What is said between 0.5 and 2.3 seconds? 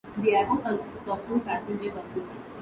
consists of two passenger terminals.